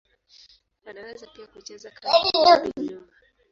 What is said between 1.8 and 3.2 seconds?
kama kurudi nyuma.